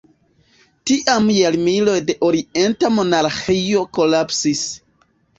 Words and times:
Tiam 0.91 1.27
jarmiloj 1.33 1.97
da 2.07 2.15
orienta 2.27 2.89
monarĥio 2.95 3.83
kolapsis. 3.99 4.63